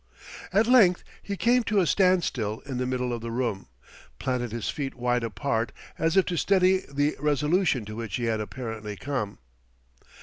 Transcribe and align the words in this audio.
At 0.51 0.65
length 0.65 1.03
he 1.21 1.37
came 1.37 1.61
to 1.65 1.79
a 1.79 1.85
standstill 1.85 2.61
in 2.61 2.79
the 2.79 2.87
middle 2.87 3.13
of 3.13 3.21
the 3.21 3.29
room, 3.29 3.67
planted 4.17 4.51
his 4.51 4.67
feet 4.67 4.95
wide 4.95 5.23
apart 5.23 5.71
as 5.95 6.17
if 6.17 6.25
to 6.25 6.37
steady 6.37 6.81
the 6.91 7.15
resolution 7.19 7.85
to 7.85 7.95
which 7.97 8.15
he 8.15 8.23
had 8.23 8.39
apparently 8.41 8.95
come. 8.95 9.37